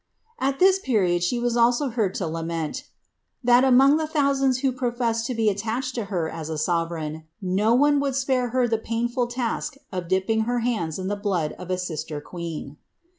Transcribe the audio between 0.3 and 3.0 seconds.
'At this period she was also heard to at,